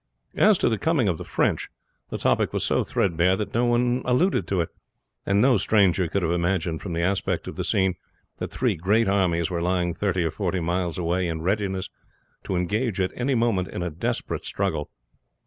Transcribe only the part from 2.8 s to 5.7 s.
threadbare that no one alluded to it; and no